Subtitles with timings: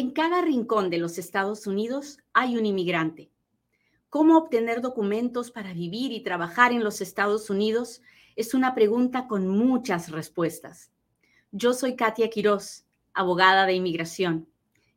[0.00, 3.30] En cada rincón de los Estados Unidos hay un inmigrante.
[4.08, 8.00] ¿Cómo obtener documentos para vivir y trabajar en los Estados Unidos?
[8.34, 10.90] Es una pregunta con muchas respuestas.
[11.52, 14.48] Yo soy Katia Quiroz, abogada de inmigración,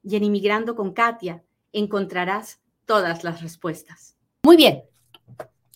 [0.04, 1.44] y en Inmigrando con Katia
[1.74, 4.16] encontrarás todas las respuestas.
[4.44, 4.84] Muy bien.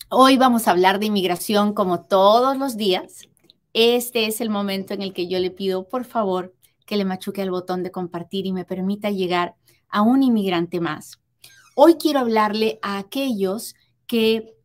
[0.08, 3.28] Hoy vamos a hablar de inmigración como todos los días.
[3.74, 6.54] Este es el momento en el que yo le pido, por favor,
[6.88, 9.56] que le machuque al botón de compartir y me permita llegar
[9.90, 11.20] a un inmigrante más.
[11.76, 13.74] Hoy quiero hablarle a aquellos
[14.06, 14.56] que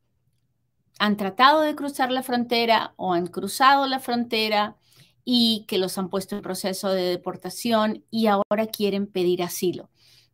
[0.99, 4.77] han tratado de cruzar la frontera o han cruzado la frontera
[5.25, 9.89] y que los han puesto en proceso de deportación y ahora quieren pedir asilo.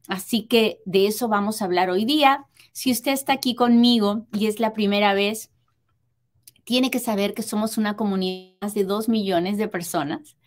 [0.08, 2.46] Así que de eso vamos a hablar hoy día.
[2.71, 5.49] Si usted está aquí conmigo y es la primera vez,
[6.66, 10.38] tiene que saber que somos una comunidad de dos millones de personas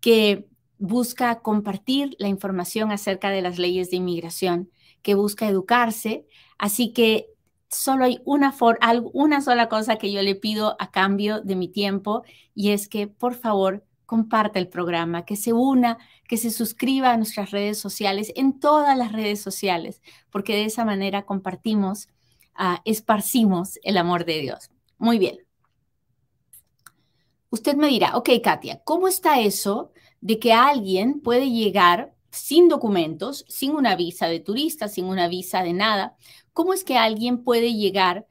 [0.00, 0.46] que
[0.84, 4.70] busca compartir la información acerca de las leyes de inmigración,
[5.00, 6.26] que busca educarse.
[6.58, 7.30] Así que
[7.70, 8.54] solo hay una,
[9.14, 12.22] una sola cosa que yo le pido a cambio de mi tiempo
[12.54, 15.96] y es que por favor comparta el programa, que se una,
[16.28, 20.84] que se suscriba a nuestras redes sociales, en todas las redes sociales, porque de esa
[20.84, 22.08] manera compartimos,
[22.58, 24.70] uh, esparcimos el amor de Dios.
[24.98, 25.38] Muy bien.
[27.48, 29.93] Usted me dirá, ok, Katia, ¿cómo está eso
[30.24, 35.62] de que alguien puede llegar sin documentos, sin una visa de turista, sin una visa
[35.62, 36.16] de nada?
[36.54, 38.26] ¿Cómo es que alguien puede llegar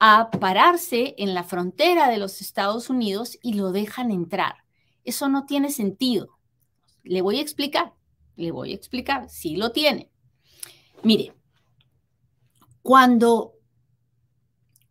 [0.00, 4.64] a pararse en la frontera de los Estados Unidos y lo dejan entrar?
[5.04, 6.36] Eso no tiene sentido.
[7.04, 7.94] Le voy a explicar,
[8.34, 10.10] le voy a explicar, sí lo tiene.
[11.04, 11.32] Mire,
[12.82, 13.52] cuando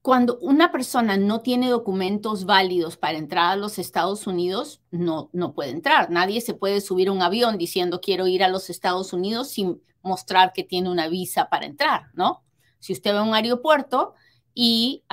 [0.05, 5.55] cuando una persona no tiene documentos válidos para entrar a los Estados Unidos, no, no
[5.55, 6.11] puede entrar.
[6.11, 9.81] Nadie se puede subir a un avión diciendo quiero ir a los Estados Unidos sin
[10.03, 12.43] mostrar que tiene una visa para entrar, ¿no?
[12.77, 14.13] Si usted va a un aeropuerto
[14.53, 15.03] y,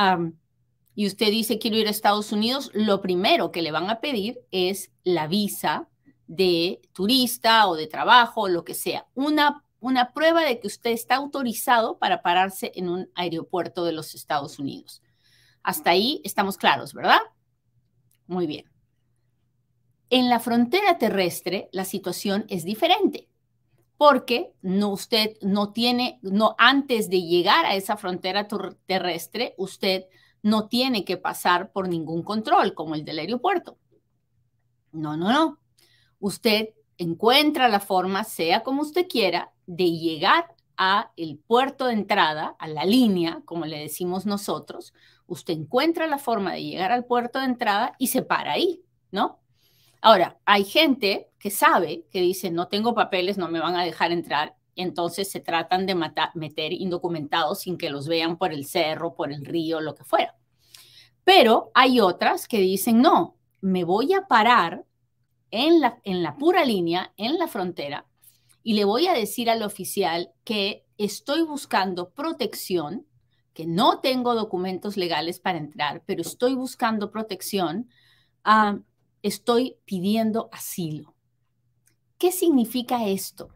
[0.94, 4.40] y usted dice quiero ir a Estados Unidos, lo primero que le van a pedir
[4.50, 5.88] es la visa
[6.26, 9.06] de turista o de trabajo lo que sea.
[9.14, 14.14] Una una prueba de que usted está autorizado para pararse en un aeropuerto de los
[14.14, 15.02] Estados Unidos.
[15.62, 17.20] Hasta ahí estamos claros, ¿verdad?
[18.26, 18.70] Muy bien.
[20.08, 23.28] En la frontera terrestre la situación es diferente
[23.96, 28.46] porque no usted no tiene no antes de llegar a esa frontera
[28.86, 30.06] terrestre usted
[30.42, 33.78] no tiene que pasar por ningún control como el del aeropuerto.
[34.92, 35.58] No, no, no.
[36.18, 42.56] Usted encuentra la forma, sea como usted quiera, de llegar a el puerto de entrada,
[42.58, 44.94] a la línea, como le decimos nosotros,
[45.26, 49.40] usted encuentra la forma de llegar al puerto de entrada y se para ahí, ¿no?
[50.00, 54.10] Ahora, hay gente que sabe, que dice, no tengo papeles, no me van a dejar
[54.10, 55.94] entrar, entonces se tratan de
[56.34, 60.36] meter indocumentados sin que los vean por el cerro, por el río, lo que fuera.
[61.24, 64.84] Pero hay otras que dicen, no, me voy a parar
[65.50, 68.06] en la, en la pura línea, en la frontera,
[68.62, 73.06] y le voy a decir al oficial que estoy buscando protección,
[73.54, 77.88] que no tengo documentos legales para entrar, pero estoy buscando protección,
[78.44, 78.78] ah,
[79.22, 81.14] estoy pidiendo asilo.
[82.18, 83.48] ¿Qué significa esto?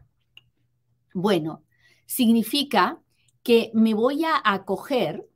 [1.13, 1.63] Bueno,
[2.05, 3.01] significa
[3.43, 5.27] que me voy a acoger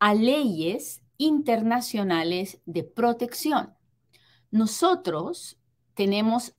[0.00, 3.74] a leyes internacionales de protección.
[4.50, 5.58] Nosotros
[5.94, 6.54] tenemos,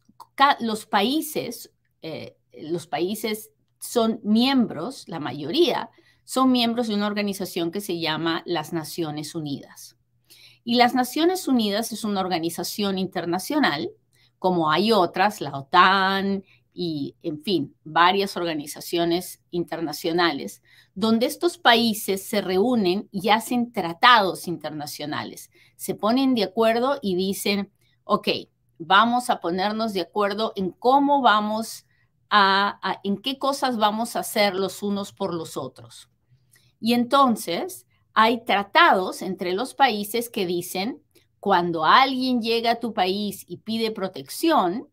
[0.60, 5.90] los países eh, los países son miembros, la mayoría,
[6.24, 9.98] son miembros de una organización que se llama las Naciones Unidas.
[10.64, 13.90] Y las Naciones Unidas es una organización internacional,
[14.38, 16.44] como hay otras, la OTAN
[16.74, 20.62] y, en fin, varias organizaciones internacionales,
[20.94, 25.50] donde estos países se reúnen y hacen tratados internacionales.
[25.76, 27.72] Se ponen de acuerdo y dicen,
[28.04, 28.28] ok,
[28.78, 31.86] vamos a ponernos de acuerdo en cómo vamos
[32.32, 36.10] en qué cosas vamos a hacer los unos por los otros.
[36.80, 41.02] Y entonces hay tratados entre los países que dicen,
[41.40, 44.90] cuando alguien llega a tu país y pide protección,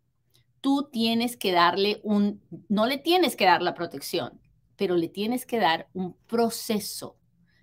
[0.60, 4.40] tú tienes que darle un, no le tienes que dar la protección,
[4.76, 7.16] pero le tienes que dar un proceso,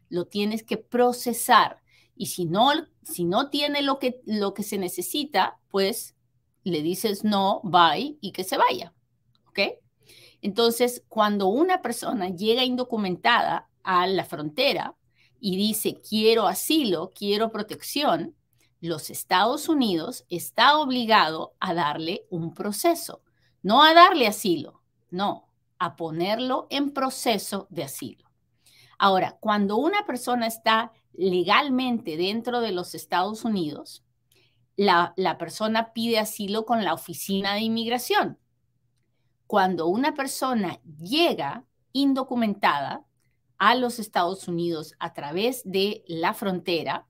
[0.09, 1.81] lo tienes que procesar.
[2.15, 2.71] Y si no,
[3.03, 6.15] si no tiene lo que, lo que se necesita, pues
[6.63, 8.93] le dices no, bye y que se vaya.
[9.53, 9.77] ¿Ok?
[10.41, 14.95] Entonces, cuando una persona llega indocumentada a la frontera
[15.39, 18.35] y dice, quiero asilo, quiero protección,
[18.81, 23.21] los Estados Unidos está obligado a darle un proceso,
[23.61, 25.47] no a darle asilo, no,
[25.79, 28.29] a ponerlo en proceso de asilo.
[28.97, 34.03] Ahora, cuando una persona está legalmente dentro de los Estados Unidos,
[34.75, 38.39] la, la, persona pide asilo con la oficina de inmigración.
[39.53, 43.05] Cuando una persona llega indocumentada
[43.59, 47.05] a los Estados Unidos a través de la frontera,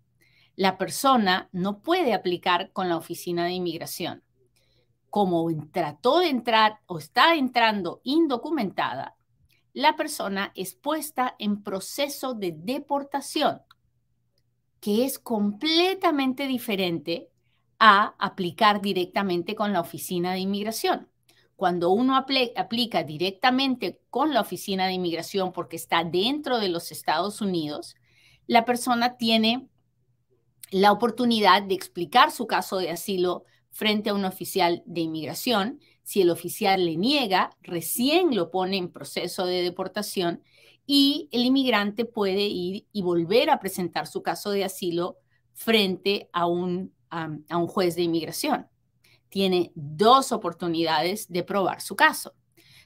[0.58, 4.24] la persona no puede aplicar con la oficina de inmigración.
[5.10, 9.16] Como trató de entrar o está entrando indocumentada,
[9.72, 13.62] la persona es puesta en proceso de deportación,
[14.82, 17.30] que es completamente diferente
[17.80, 21.08] a aplicar directamente con la oficina de inmigración.
[21.56, 27.42] Cuando uno aplica directamente con la oficina de inmigración porque está dentro de los Estados
[27.42, 27.96] Unidos,
[28.48, 29.70] la persona tiene
[30.72, 35.80] la oportunidad de explicar su caso de asilo frente a un oficial de inmigración.
[36.04, 40.42] Si el oficial le niega, recién lo pone en proceso de deportación
[40.86, 45.18] y el inmigrante puede ir y volver a presentar su caso de asilo
[45.54, 48.68] frente a un, a un juez de inmigración.
[49.34, 52.36] Tiene dos oportunidades de probar su caso.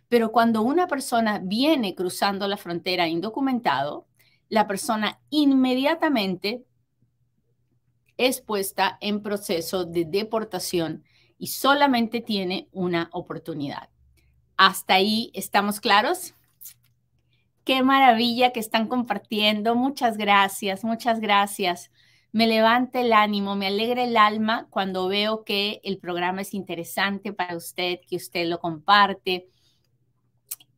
[0.08, 4.08] Pero cuando una persona viene cruzando la frontera indocumentado,
[4.48, 6.64] la persona inmediatamente
[8.16, 11.04] es puesta en proceso de deportación
[11.38, 13.90] y solamente tiene una oportunidad.
[14.56, 16.34] ¿Hasta ahí estamos claros?
[17.66, 19.76] Qué maravilla que están compartiendo.
[19.76, 21.92] Muchas gracias, muchas gracias.
[22.32, 27.34] Me levanta el ánimo, me alegra el alma cuando veo que el programa es interesante
[27.34, 29.48] para usted, que usted lo comparte,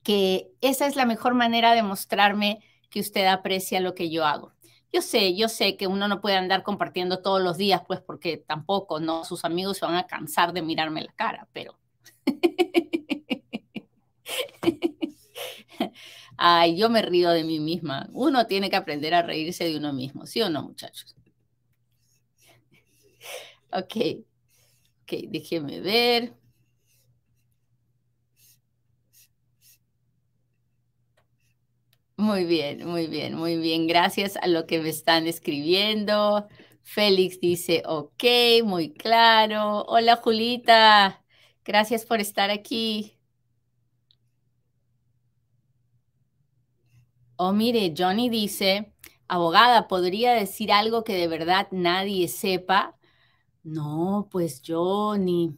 [0.03, 2.59] que esa es la mejor manera de mostrarme
[2.89, 4.53] que usted aprecia lo que yo hago.
[4.91, 8.37] Yo sé, yo sé que uno no puede andar compartiendo todos los días, pues porque
[8.37, 9.23] tampoco, ¿no?
[9.23, 11.77] Sus amigos se van a cansar de mirarme la cara, pero...
[16.37, 18.07] Ay, yo me río de mí misma.
[18.13, 21.15] Uno tiene que aprender a reírse de uno mismo, ¿sí o no, muchachos?
[23.71, 23.95] Ok,
[25.03, 26.33] ok, déjeme ver.
[32.17, 33.87] Muy bien, muy bien, muy bien.
[33.87, 36.47] Gracias a lo que me están escribiendo.
[36.83, 38.23] Félix dice, ok,
[38.65, 39.83] muy claro.
[39.87, 41.23] Hola, Julita.
[41.63, 43.15] Gracias por estar aquí.
[47.37, 48.93] Oh, mire, Johnny dice,
[49.27, 52.98] abogada, ¿podría decir algo que de verdad nadie sepa?
[53.63, 55.57] No, pues Johnny,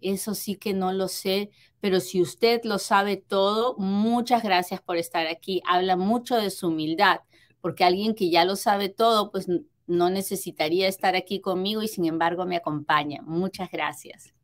[0.00, 1.50] eso sí que no lo sé
[1.80, 5.62] pero si usted lo sabe todo, muchas gracias por estar aquí.
[5.66, 7.20] Habla mucho de su humildad,
[7.60, 9.46] porque alguien que ya lo sabe todo, pues
[9.86, 13.22] no necesitaría estar aquí conmigo y sin embargo me acompaña.
[13.22, 14.34] Muchas gracias.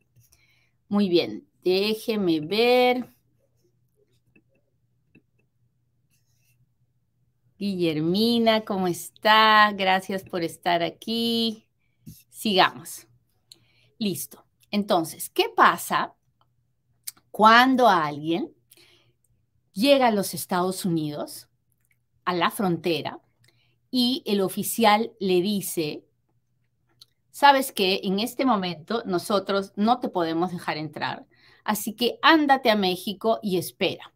[0.89, 3.13] Muy bien, déjeme ver.
[7.59, 9.71] Guillermina, ¿cómo está?
[9.73, 11.66] Gracias por estar aquí.
[12.37, 13.07] Sigamos.
[13.97, 14.45] Listo.
[14.69, 16.13] Entonces, ¿qué pasa
[17.31, 18.53] cuando alguien
[19.73, 21.49] llega a los Estados Unidos,
[22.25, 23.19] a la frontera,
[23.89, 26.05] y el oficial le dice,
[27.31, 31.25] sabes que en este momento nosotros no te podemos dejar entrar,
[31.63, 34.13] así que ándate a México y espera.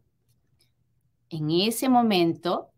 [1.28, 2.70] En ese momento,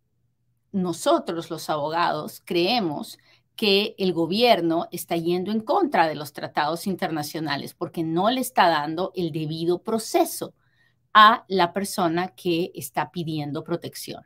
[0.72, 3.18] nosotros los abogados creemos
[3.56, 8.68] que el gobierno está yendo en contra de los tratados internacionales porque no le está
[8.68, 10.54] dando el debido proceso
[11.12, 14.24] a la persona que está pidiendo protección.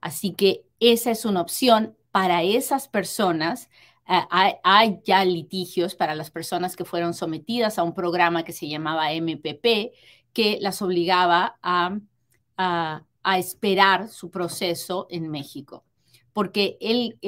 [0.00, 3.68] Así que esa es una opción para esas personas.
[4.08, 4.20] Eh,
[4.62, 9.12] hay, ya litigios para las personas que fueron sometidas a un programa que se llamaba
[9.12, 9.92] MPP,
[10.32, 11.98] que las obligaba a,
[13.22, 15.84] a esperar su proceso en México.
[16.32, 17.18] Porque el,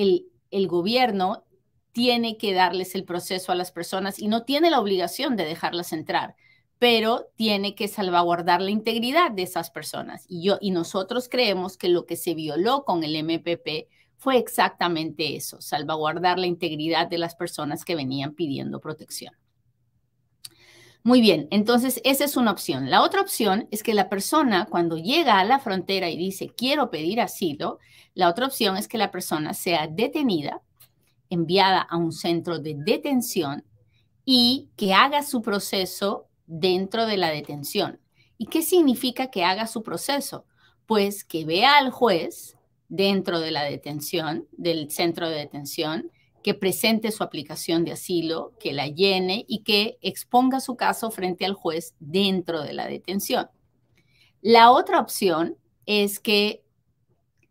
[0.53, 1.45] el gobierno
[1.93, 5.93] tiene que darles el proceso a las personas y no tiene la obligación de dejarlas
[5.93, 6.37] entrar,
[6.79, 10.25] pero tiene que salvaguardar la integridad de esas personas.
[10.29, 15.37] Y yo y nosotros creemos que lo que se violó con el MPP fue exactamente
[15.37, 19.35] eso, salvaguardar la integridad de las personas que venían pidiendo protección.
[21.05, 22.89] Muy bien, entonces esa es una opción.
[22.89, 26.91] La otra opción es que la persona cuando llega a la frontera y dice quiero
[26.91, 27.81] pedir asilo,
[28.15, 30.63] la otra opción es que la persona sea detenida,
[31.29, 33.65] enviada a un centro de detención
[34.25, 37.99] y que haga su proceso dentro de la detención.
[38.39, 40.45] ¿Y qué significa que haga su proceso?
[40.87, 42.57] Pues que vea al juez
[42.89, 46.13] dentro de la detención, del centro de detención,
[46.43, 51.45] que presente su aplicación de asilo, que la llene y que exponga su caso frente
[51.45, 53.49] al juez dentro de la detención.
[54.41, 55.57] La otra opción
[55.87, 56.65] es que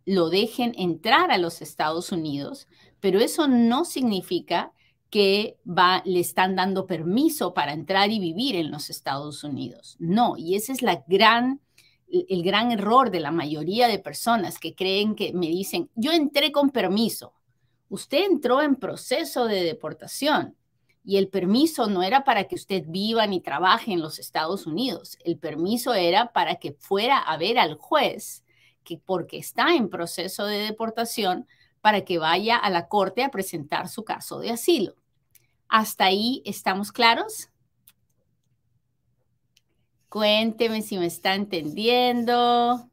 [0.05, 2.67] lo dejen entrar a los Estados Unidos,
[2.99, 4.73] pero eso no significa
[5.09, 5.57] que
[6.05, 9.97] le están dando permiso para entrar y vivir en los Estados Unidos.
[9.99, 11.59] No, y ese es gran,
[12.07, 16.51] el gran error de la mayoría de personas que creen que me dicen, yo entré
[16.51, 17.33] con permiso.
[17.91, 20.55] Usted entró en proceso de deportación
[21.03, 25.17] y el permiso no era para que usted viva ni trabaje en los Estados Unidos.
[25.25, 28.45] El permiso era para que fuera a ver al juez
[28.85, 31.49] que porque está en proceso de deportación,
[31.81, 34.95] para que vaya a la corte a presentar su caso de asilo.
[35.67, 37.49] ¿Hasta ahí estamos claros?
[40.07, 42.89] Cuénteme si me está entendiendo.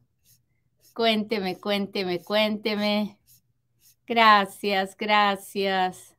[0.93, 3.18] Cuénteme, cuénteme, cuénteme.
[4.09, 6.15] Gracias, gracias.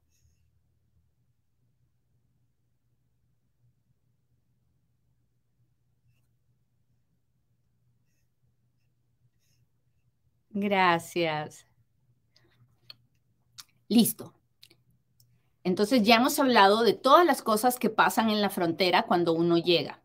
[10.51, 11.67] Gracias.
[13.89, 14.35] Listo.
[15.65, 19.59] Entonces ya hemos hablado de todas las cosas que pasan en la frontera cuando uno
[19.59, 20.01] llega.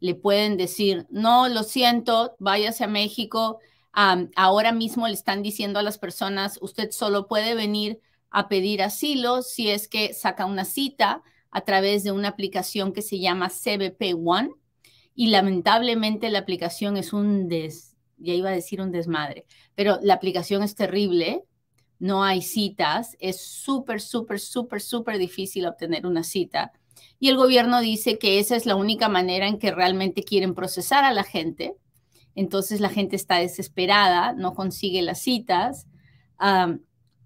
[0.00, 3.60] Le pueden decir, no, lo siento, váyase a México.
[4.36, 8.00] Ahora mismo le están diciendo a las personas, usted solo puede venir
[8.30, 13.02] a pedir asilo si es que saca una cita a través de una aplicación que
[13.02, 14.50] se llama CBP One.
[15.14, 20.14] Y lamentablemente la aplicación es un des, ya iba a decir un desmadre, pero la
[20.14, 21.44] aplicación es terrible
[21.98, 26.72] no hay citas, es súper, súper, súper, súper difícil obtener una cita.
[27.18, 31.04] Y el gobierno dice que esa es la única manera en que realmente quieren procesar
[31.04, 31.74] a la gente.
[32.38, 35.88] Entonces la gente está desesperada, no consigue las citas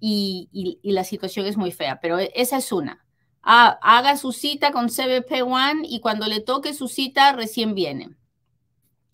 [0.00, 3.04] y, la situación es muy fea, pero e, esa es una.
[3.42, 8.16] Ah, haga su cita con CBP One y cuando le toque su cita recién viene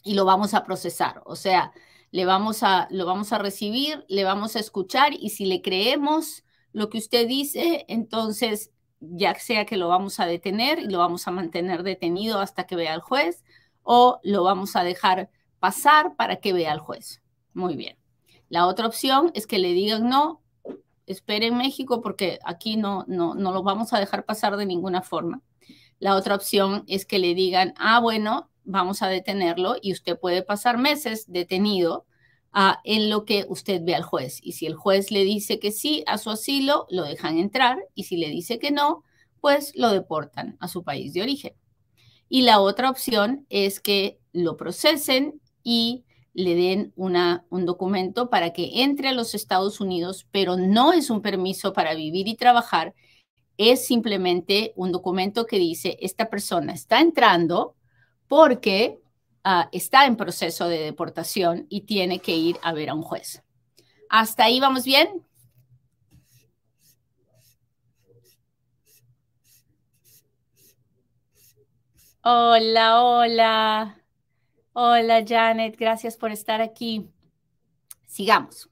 [0.04, 1.20] y lo vamos a procesar.
[1.24, 1.72] O sea,
[2.12, 6.44] le vamos a, lo vamos a recibir, le vamos a escuchar y si le creemos
[6.72, 11.26] lo que usted dice, entonces ya sea que lo vamos a detener y lo vamos
[11.26, 13.42] a mantener detenido hasta que vea al juez
[13.82, 17.22] o lo vamos a dejar pasar para que vea al juez.
[17.54, 17.96] Muy bien.
[18.48, 20.42] La otra opción es que le digan no,
[21.06, 25.02] espere en México porque aquí no, no, no lo vamos a dejar pasar de ninguna
[25.02, 25.42] forma.
[25.98, 30.42] La otra opción es que le digan, ah, bueno, vamos a detenerlo y usted puede
[30.42, 32.06] pasar meses detenido
[32.52, 34.38] ah, en lo que usted ve al juez.
[34.42, 38.04] Y si el juez le dice que sí a su asilo, lo dejan entrar y
[38.04, 39.02] si le dice que no,
[39.40, 41.54] pues lo deportan a su país de origen.
[42.28, 48.82] Y la otra opción es que lo procesen y le den un documento para que
[48.82, 52.94] entre a los Estados Unidos, pero no es un permiso para vivir y trabajar,
[53.58, 57.76] es simplemente un documento que dice, esta persona está entrando
[58.28, 58.98] porque
[59.44, 63.42] ah, está en proceso de deportación y tiene que ir a ver a un juez.
[64.08, 65.22] ¿Hasta ahí vamos bien?
[72.22, 74.07] Hola, hola.
[74.80, 75.76] Hola, Janet.
[75.76, 77.10] Gracias por estar aquí.
[78.06, 78.70] Sigamos.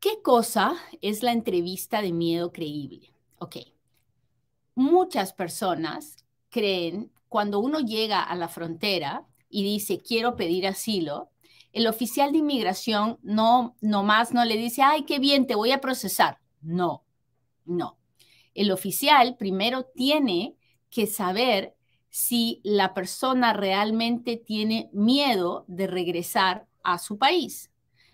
[0.00, 3.12] ¿Qué cosa es la entrevista de miedo creíble?
[3.36, 3.56] Ok.
[4.74, 11.28] Muchas personas creen cuando uno llega a la frontera y dice, quiero pedir asilo,
[11.74, 15.82] el oficial de inmigración no, nomás no le dice, ay, qué bien, te voy a
[15.82, 16.38] procesar.
[16.62, 17.04] No,
[17.66, 17.98] no.
[18.54, 20.56] El oficial primero tiene
[20.88, 21.76] que saber
[22.10, 27.70] si la persona realmente tiene miedo de regresar a su país.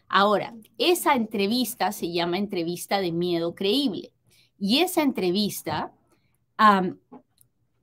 [0.09, 4.13] Ahora, esa entrevista se llama entrevista de miedo creíble.
[4.59, 5.93] Y esa entrevista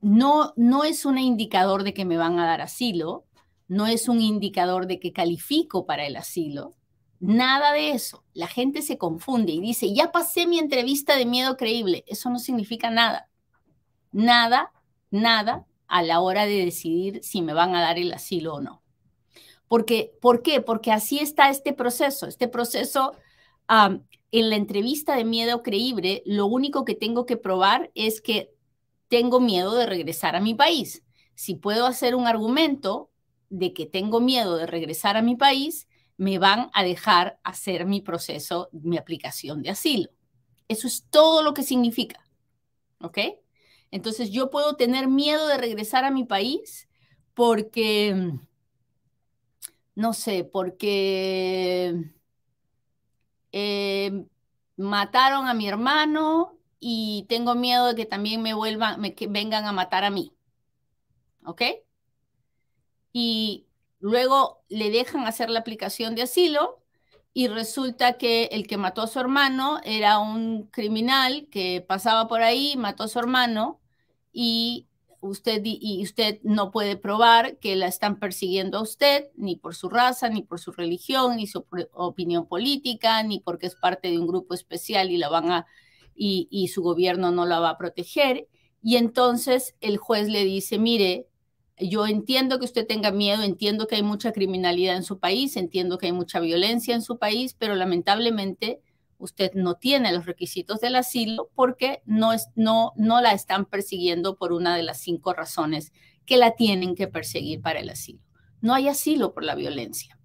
[0.00, 3.26] no, no es un indicador de que me van a dar asilo,
[3.68, 6.74] no es un indicador de que califico para el asilo,
[7.20, 8.24] nada de eso.
[8.34, 12.04] La gente se confunde y dice, ya pasé mi entrevista de miedo creíble.
[12.06, 13.28] Eso no significa nada.
[14.12, 14.72] Nada,
[15.10, 18.82] nada a la hora de decidir si me van a dar el asilo o no.
[19.68, 20.60] Porque, ¿Por qué?
[20.60, 22.26] Porque así está este proceso.
[22.26, 23.12] Este proceso,
[23.68, 28.52] en la entrevista de miedo creíble, lo único que tengo que probar es que
[29.08, 31.02] tengo miedo de regresar a mi país.
[31.34, 33.10] Si puedo hacer un argumento
[33.48, 38.00] de que tengo miedo de regresar a mi país, me van a dejar hacer mi
[38.00, 40.10] proceso, mi aplicación de asilo.
[40.68, 42.20] Eso es todo lo que significa.
[43.00, 43.18] ¿Ok?
[43.94, 46.88] Entonces yo puedo tener miedo de regresar a mi país
[47.34, 48.32] porque,
[49.94, 51.94] no sé, porque
[53.52, 54.26] eh,
[54.76, 59.64] mataron a mi hermano y tengo miedo de que también me vuelvan, me, que vengan
[59.66, 60.32] a matar a mí.
[61.44, 61.62] ¿Ok?
[63.12, 63.66] Y
[64.04, 66.82] Luego le dejan hacer la aplicación de asilo
[67.32, 72.42] y resulta que el que mató a su hermano era un criminal que pasaba por
[72.42, 73.80] ahí, mató a su hermano
[74.34, 74.88] y
[75.20, 79.88] usted, y usted no puede probar que la están persiguiendo a usted, ni por su
[79.88, 84.26] raza, ni por su religión, ni su opinión política, ni porque es parte de un
[84.26, 85.66] grupo especial y la van a
[86.16, 88.48] y, y su gobierno no la va a proteger.
[88.82, 91.26] Y entonces el juez le dice, mire,
[91.78, 95.98] yo entiendo que usted tenga miedo, entiendo que hay mucha criminalidad en su país, entiendo
[95.98, 98.80] que hay mucha violencia en su país, pero lamentablemente
[99.18, 104.36] usted no tiene los requisitos del asilo porque no, es, no, no la están persiguiendo
[104.36, 105.92] por una de las cinco razones
[106.26, 108.20] que la tienen que perseguir para el asilo.
[108.60, 110.18] No hay asilo por la violencia.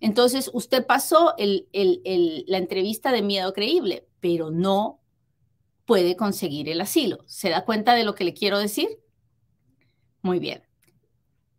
[0.00, 5.00] Entonces, usted pasó la entrevista de miedo creíble, pero no
[5.84, 7.18] puede conseguir el asilo.
[7.26, 8.88] ¿Se da cuenta de lo que le quiero decir?
[10.22, 10.62] Muy bien.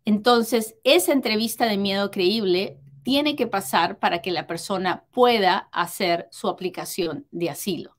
[0.04, 6.26] Entonces, esa entrevista de miedo creíble tiene que pasar para que la persona pueda hacer
[6.32, 7.96] su aplicación de asilo.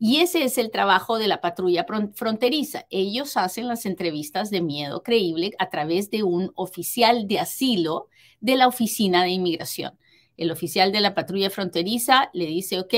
[0.00, 2.84] Y ese es el trabajo de la patrulla fronteriza.
[2.90, 8.08] Ellos hacen las entrevistas de miedo creíble a través de un oficial de asilo
[8.40, 9.96] de la oficina de inmigración.
[10.36, 12.94] El oficial de la patrulla fronteriza le dice, ok,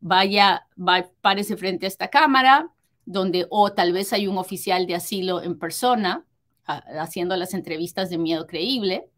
[0.00, 2.70] vaya, va, párese frente a esta cámara,
[3.06, 6.26] donde o tal vez hay un oficial de asilo en persona
[6.66, 9.08] haciendo las entrevistas de miedo creíble.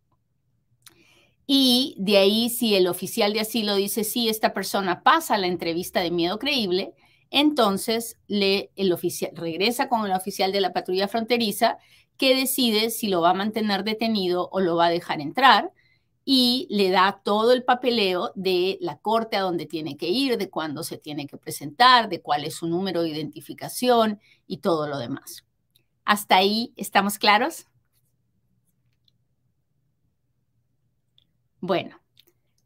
[1.47, 6.01] Y de ahí, si el oficial de asilo dice, sí, esta persona pasa la entrevista
[6.01, 6.95] de miedo creíble,
[7.31, 11.79] entonces le, el oficial regresa con el oficial de la patrulla fronteriza
[12.17, 15.73] que decide si lo va a mantener detenido o lo va a dejar entrar
[16.25, 20.49] y le da todo el papeleo de la corte a donde tiene que ir, de
[20.49, 24.99] cuándo se tiene que presentar, de cuál es su número de identificación y todo lo
[24.99, 25.45] demás.
[26.05, 27.67] ¿Hasta ahí estamos claros?
[31.67, 31.99] Bueno,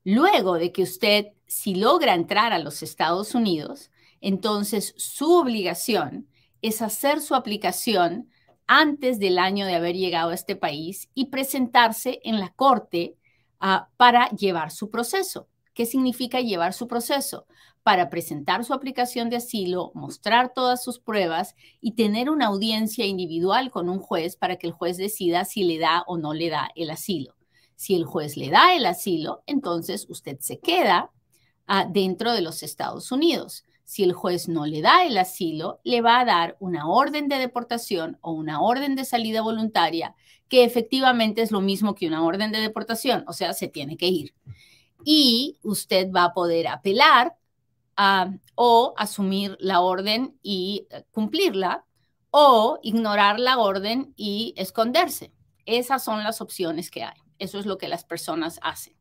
[0.02, 6.26] luego de que usted, si logra entrar a los Estados Unidos, entonces su obligación
[6.62, 8.28] es hacer su aplicación
[8.66, 13.14] antes del año de haber llegado a este país y presentarse en la corte
[13.60, 15.46] ah, para llevar su proceso.
[15.74, 17.46] ¿Qué significa llevar su proceso?
[17.84, 23.70] Para presentar su aplicación de asilo, mostrar todas sus pruebas y tener una audiencia individual
[23.70, 26.68] con un juez para que el juez decida si le da o no le da
[26.74, 27.37] el asilo.
[27.78, 31.12] Si el juez le da el asilo, entonces usted se queda
[31.68, 33.62] ah, dentro de los Estados Unidos.
[33.84, 37.38] Si el juez no le da el asilo, le va a dar una orden de
[37.38, 40.16] deportación o una orden de salida voluntaria,
[40.48, 44.08] que efectivamente es lo mismo que una orden de deportación, o sea, se tiene que
[44.08, 44.34] ir.
[45.04, 47.36] Y usted va a poder apelar
[47.96, 51.84] ah, o asumir la orden y eh, cumplirla
[52.32, 55.32] o ignorar la orden y esconderse.
[55.64, 57.27] Esas son las opciones que hay.
[57.38, 58.94] Eso es lo que las personas hacen.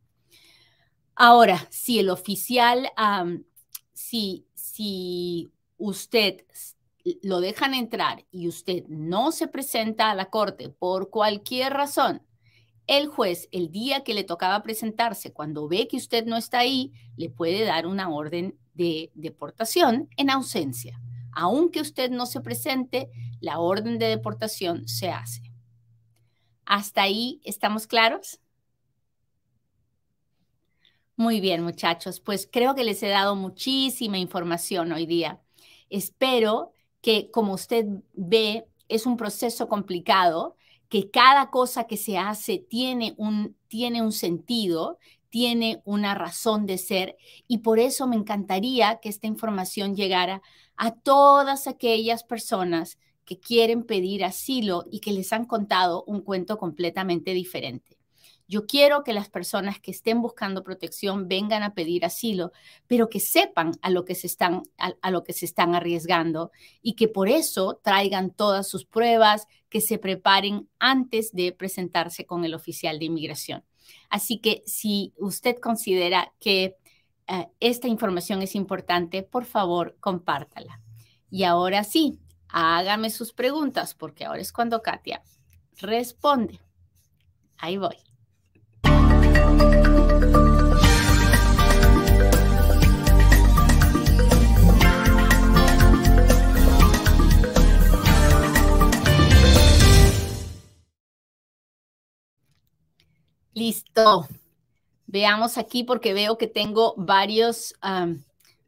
[1.15, 2.89] Ahora, si el oficial,
[3.93, 6.45] si, si usted
[7.23, 12.21] lo dejan entrar y usted no se presenta a la corte por cualquier razón,
[12.86, 16.93] el juez, el día que le tocaba presentarse, cuando ve que usted no está ahí,
[17.17, 21.02] le puede dar una orden de deportación en ausencia.
[21.34, 23.10] Aunque usted no se presente,
[23.41, 25.47] la orden de deportación se hace.
[26.67, 28.41] ¿Hasta ahí estamos claros?
[31.15, 32.19] Muy bien, muchachos.
[32.19, 35.41] Pues creo que les he dado muchísima información hoy día.
[35.89, 40.58] Espero que, como usted ve, es un proceso complicado,
[40.89, 44.99] que cada cosa que se hace tiene un, tiene un sentido,
[45.30, 47.15] tiene una razón de ser
[47.47, 50.41] y por eso me encantaría que esta información llegara
[50.75, 52.97] a todas aquellas personas
[53.28, 57.98] que quieren pedir asilo y que les han contado un cuento completamente diferente.
[58.48, 62.54] Yo quiero que las personas que estén buscando protección vengan a pedir asilo,
[62.88, 66.94] pero que sepan a lo que se están, a, lo que se están arriesgando y
[66.94, 72.54] que por eso traigan todas sus pruebas, que se preparen antes de presentarse con el
[72.54, 73.66] oficial de inmigración.
[74.10, 76.78] Así que si usted considera que
[77.28, 80.82] eh, esta información es importante, por favor, compártala.
[81.30, 82.18] Y ahora sí,
[82.50, 85.24] hágame sus preguntas, porque ahora es cuando Katia
[85.80, 86.60] responde.
[87.58, 87.98] Ahí voy.
[103.54, 104.28] Listo.
[105.08, 107.74] Veamos aquí porque veo que tengo varios,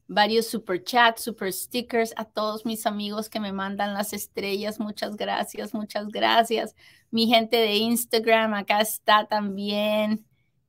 [0.09, 5.15] varios super chats, super stickers, a todos mis amigos que me mandan las estrellas, muchas
[5.15, 6.75] gracias, muchas gracias.
[7.11, 10.25] Mi gente de Instagram acá está también.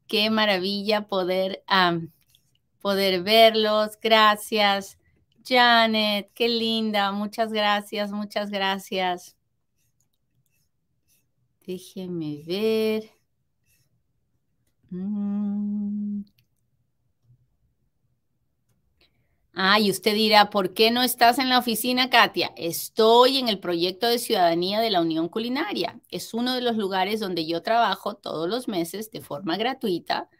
[0.07, 1.65] Qué maravilla poder,
[2.81, 3.99] poder verlos.
[4.01, 4.99] Gracias.
[5.43, 7.11] Janet, qué linda.
[7.13, 9.37] Muchas gracias, muchas gracias.
[11.67, 13.11] Déjenme ver.
[14.91, 16.25] Mm.
[19.63, 22.51] Ah, y usted dirá, ¿por qué no estás en la oficina, Katia?
[22.57, 26.01] Estoy en el proyecto de ciudadanía de la Unión Culinaria.
[26.09, 30.31] Es uno de los lugares donde yo trabajo todos los meses de forma gratuita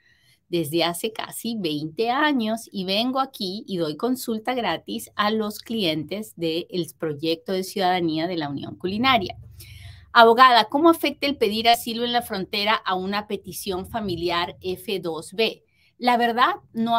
[0.49, 6.33] desde hace casi 20 años y vengo aquí y doy consulta gratis a los clientes
[6.37, 6.67] del
[6.99, 9.37] proyecto de ciudadanía de la Unión Culinaria.
[10.15, 15.63] Abogada, ¿cómo afecta el pedir asilo en la frontera a una petición familiar F2B?
[15.99, 16.97] La verdad, no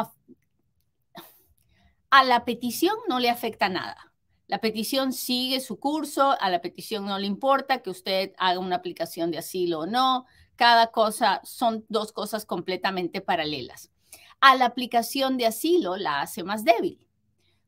[2.11, 4.13] a la petición no le afecta nada.
[4.47, 8.75] La petición sigue su curso, a la petición no le importa que usted haga una
[8.75, 10.25] aplicación de asilo o no.
[10.57, 13.91] Cada cosa son dos cosas completamente paralelas.
[14.41, 17.07] A la aplicación de asilo la hace más débil,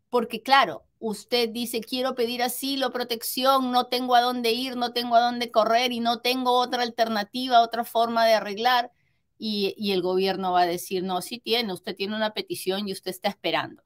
[0.09, 5.15] porque claro, usted dice, quiero pedir asilo, protección, no tengo a dónde ir, no tengo
[5.15, 8.91] a dónde correr y no tengo otra alternativa, otra forma de arreglar.
[9.37, 13.11] Y, el gobierno va a decir, no, sí tiene, usted tiene una petición y usted
[13.11, 13.83] está esperando.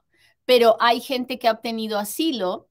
[0.48, 2.70] Pero hay gente que ha obtenido asilo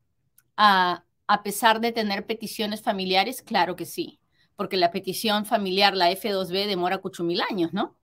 [0.56, 4.20] a, a pesar de tener peticiones familiares, claro que sí,
[4.56, 7.96] porque la petición familiar, la F2B, demora cuchumil años, ¿no?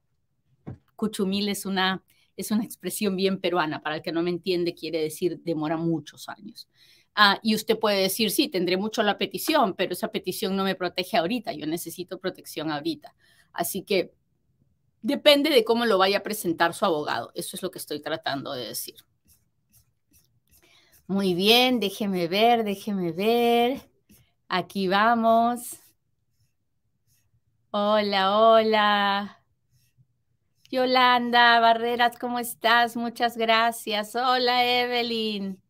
[0.95, 2.01] Cuchumil es una
[2.37, 6.29] es una expresión bien peruana, para el que no me entiende, quiere decir demora muchos
[6.29, 6.69] años.
[7.13, 10.75] Ah, y usted puede decir, sí, tendré mucho la petición, pero esa petición no me
[10.75, 13.13] protege ahorita, yo necesito protección ahorita.
[13.51, 14.13] Así que
[15.01, 17.33] depende de cómo lo vaya a presentar su abogado.
[17.35, 18.95] Eso es lo que estoy tratando de decir.
[21.07, 23.89] Muy bien, déjeme ver, déjeme ver.
[24.47, 25.79] Aquí vamos.
[27.69, 29.43] Hola, hola.
[30.71, 32.95] Yolanda Barreras, ¿cómo estás?
[32.97, 34.15] Muchas gracias.
[34.15, 35.61] Hola, Evelyn.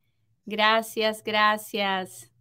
[0.45, 2.31] Gracias, gracias.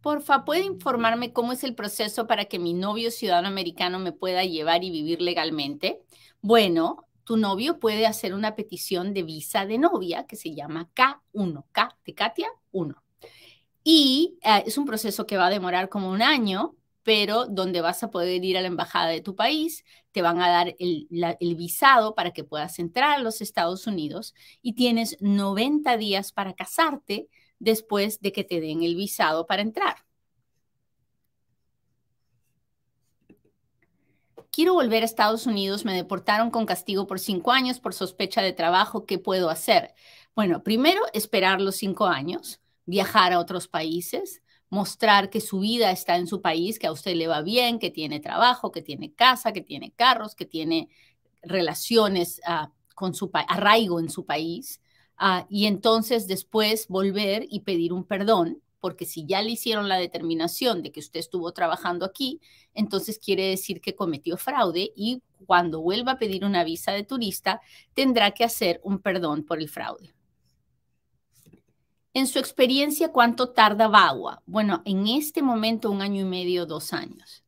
[0.00, 4.44] Porfa, ¿puede informarme cómo es el proceso para que mi novio ciudadano americano me pueda
[4.44, 6.02] llevar y vivir legalmente?
[6.42, 11.64] Bueno, tu novio puede hacer una petición de visa de novia que se llama K1,
[11.72, 12.94] K de Katia 1.
[13.82, 18.02] Y eh, es un proceso que va a demorar como un año, pero donde vas
[18.02, 21.08] a poder ir a la embajada de tu país, te van a dar el,
[21.56, 27.28] visado para que puedas entrar a los Estados Unidos y tienes 90 días para casarte
[27.58, 29.96] después de que te den el visado para entrar.
[34.54, 38.52] Quiero volver a Estados Unidos, me deportaron con castigo por cinco años por sospecha de
[38.52, 39.96] trabajo, ¿qué puedo hacer?
[40.36, 46.18] Bueno, primero esperar los cinco años, viajar a otros países, mostrar que su vida está
[46.18, 49.52] en su país, que a usted le va bien, que tiene trabajo, que tiene casa,
[49.52, 50.88] que tiene carros, que tiene
[51.42, 54.80] relaciones ah, con su arraigo en su país.
[55.16, 59.96] Ah, y entonces después volver y pedir un perdón, porque si ya le hicieron la
[59.96, 62.42] determinación de que usted estuvo trabajando aquí,
[62.74, 67.62] entonces quiere decir que cometió fraude y cuando vuelva a pedir una visa de turista,
[67.94, 70.14] tendrá que hacer un perdón por el fraude.
[72.12, 74.42] En su experiencia, ¿cuánto tarda Bagua?
[74.44, 77.42] Bueno, en este momento un año y medio, dos años.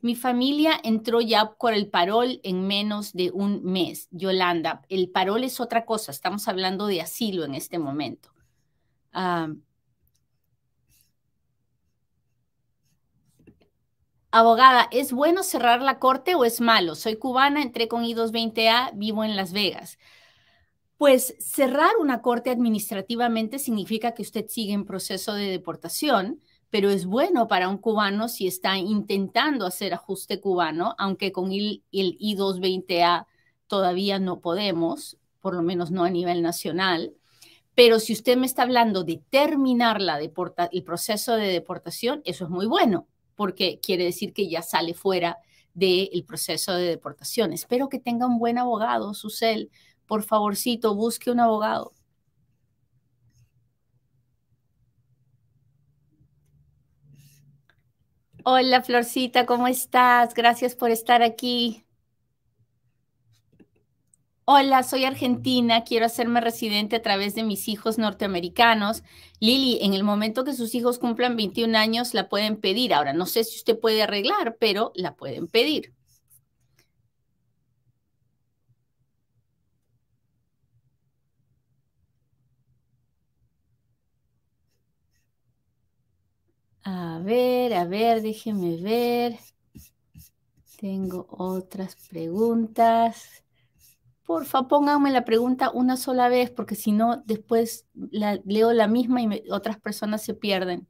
[0.00, 4.08] Mi familia entró ya por el parol en menos de un mes.
[4.10, 6.10] Yolanda, el parol es otra cosa.
[6.10, 8.32] Estamos hablando de asilo en este momento.
[14.32, 16.94] Abogada, ¿es bueno cerrar la corte o es malo?
[16.94, 19.98] Soy cubana, entré con I-220A, vivo en Las Vegas.
[20.96, 27.06] Pues cerrar una corte administrativamente significa que usted sigue en proceso de deportación, pero es
[27.06, 33.26] bueno para un cubano si está intentando hacer ajuste cubano, aunque con el, I-220A
[33.66, 37.14] todavía no podemos, por lo menos no a nivel nacional.
[37.74, 42.50] Pero si usted me está hablando de terminar la el proceso de deportación, eso es
[42.50, 43.06] muy bueno,
[43.36, 45.38] porque quiere decir que ya sale fuera
[45.74, 47.52] del proceso de deportación.
[47.52, 49.70] Espero que tenga un buen abogado, Susel,
[50.06, 51.92] por favorcito, busque un abogado.
[58.44, 60.34] Hola, Florcita, ¿cómo estás?
[60.34, 61.84] Gracias por estar aquí.
[64.52, 69.04] Hola, soy argentina, quiero hacerme residente a través de mis hijos norteamericanos.
[69.38, 72.92] Lili, en el momento que sus hijos cumplan 21 años, la pueden pedir.
[72.92, 75.94] Ahora, no sé si usted puede arreglar, pero la pueden pedir.
[86.84, 89.38] A ver, a ver, déjeme ver.
[90.80, 93.44] Tengo otras preguntas.
[94.30, 97.88] Porfa, pónganme la pregunta una sola vez, porque si no, después
[98.44, 100.86] leo la misma y otras personas se pierden.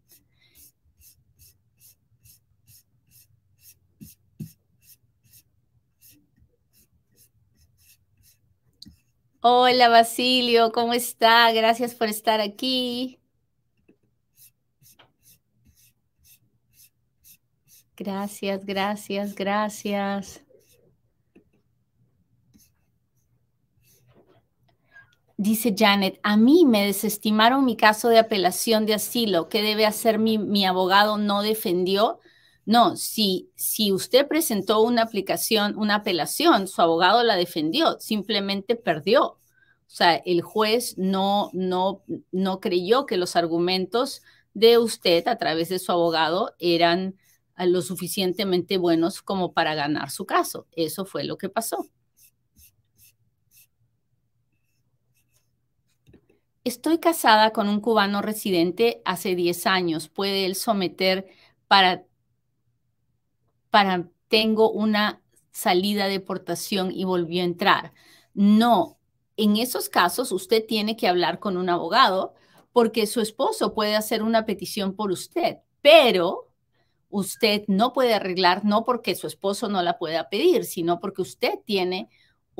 [9.41, 11.51] Hola Basilio, ¿cómo está?
[11.53, 13.19] Gracias por estar aquí.
[17.97, 20.45] Gracias, gracias, gracias.
[25.51, 29.49] Dice Janet, a mí me desestimaron mi caso de apelación de asilo.
[29.49, 31.19] ¿Qué debe hacer mi, mi abogado?
[31.19, 32.21] ¿No defendió?
[32.67, 39.25] No, si, si usted presentó una aplicación, una apelación, su abogado la defendió, simplemente perdió.
[39.25, 39.39] O
[39.89, 44.23] sea, el juez no, no, no creyó que los argumentos
[44.55, 47.17] de usted a través de su abogado eran
[47.57, 50.69] ah, lo suficientemente buenos como para ganar su caso.
[50.77, 51.89] Eso fue lo que pasó.
[56.65, 60.09] Estoy casada con un cubano residente hace 10 años.
[60.09, 61.27] ¿Puede él someter
[61.69, 62.05] para
[63.71, 67.93] para tengo una salida de deportación y volvió a entrar.
[68.35, 68.99] No,
[69.37, 72.35] en esos casos usted tiene que hablar con un abogado
[72.73, 76.53] porque su esposo puede hacer una petición por usted, pero
[77.09, 81.55] usted no puede arreglar, no porque su esposo no la pueda pedir, sino porque usted
[81.65, 82.09] tiene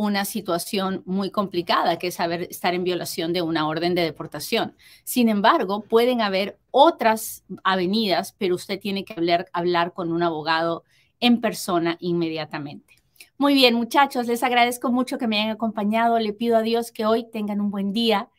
[0.01, 4.75] una situación muy complicada, que es saber estar en violación de una orden de deportación.
[5.05, 10.85] Sin embargo, pueden haber otras avenidas, pero usted tiene que hablar, hablar con un abogado
[11.21, 12.97] en persona inmediatamente.
[13.37, 16.19] Muy bien, muchachos, les agradezco mucho que me hayan acompañado.
[16.19, 18.31] Le pido a Dios que hoy tengan un buen día,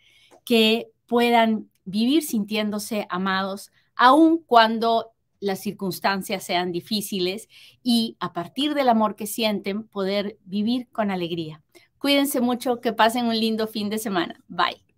[0.44, 5.11] que puedan vivir sintiéndose amados, aun cuando
[5.42, 7.50] las circunstancias sean difíciles
[7.84, 11.62] y a partir del amor que sienten, poder vivir con alegría.
[11.98, 14.42] Cuídense mucho, que pasen un lindo fin de semana.
[14.48, 14.91] Bye.